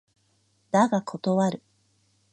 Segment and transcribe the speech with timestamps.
[0.71, 1.61] だが断る。